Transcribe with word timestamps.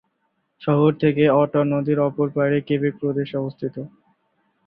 শহর 0.61 0.91
থেকে 1.01 1.23
অটোয়া 1.35 1.65
নদীর 1.73 1.99
অপর 2.07 2.27
পাড়ে 2.35 2.57
কেবেক 2.67 2.93
প্রদেশ 3.01 3.29
অবস্থিত। 3.35 3.75